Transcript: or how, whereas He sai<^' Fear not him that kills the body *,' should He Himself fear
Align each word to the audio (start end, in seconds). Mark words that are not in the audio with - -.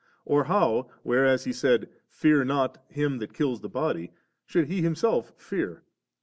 or 0.25 0.45
how, 0.45 0.89
whereas 1.03 1.43
He 1.43 1.51
sai<^' 1.51 1.87
Fear 2.21 2.45
not 2.45 2.79
him 2.89 3.19
that 3.19 3.35
kills 3.35 3.61
the 3.61 3.69
body 3.69 4.11
*,' 4.29 4.45
should 4.47 4.65
He 4.65 4.81
Himself 4.81 5.31
fear 5.37 5.83